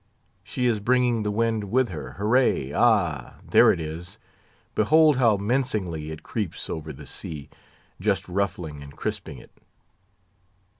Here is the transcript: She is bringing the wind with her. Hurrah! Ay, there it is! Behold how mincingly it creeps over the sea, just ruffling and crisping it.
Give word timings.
She 0.43 0.65
is 0.65 0.79
bringing 0.79 1.21
the 1.21 1.29
wind 1.29 1.65
with 1.65 1.89
her. 1.89 2.13
Hurrah! 2.13 2.73
Ay, 2.75 3.33
there 3.47 3.71
it 3.71 3.79
is! 3.79 4.17
Behold 4.73 5.17
how 5.17 5.37
mincingly 5.37 6.09
it 6.09 6.23
creeps 6.23 6.71
over 6.71 6.91
the 6.91 7.05
sea, 7.05 7.51
just 7.99 8.27
ruffling 8.27 8.81
and 8.81 8.97
crisping 8.97 9.37
it. 9.37 9.51